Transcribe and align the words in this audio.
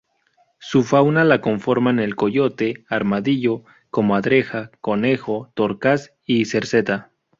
Su 0.57 0.81
fauna 0.81 1.23
la 1.23 1.41
conforman 1.41 1.99
el 1.99 2.15
coyote, 2.15 2.85
armadillo, 2.89 3.63
comadreja, 3.91 4.71
conejo, 4.81 5.51
torcaz 5.53 6.15
y 6.25 6.45
cerceta. 6.45 7.11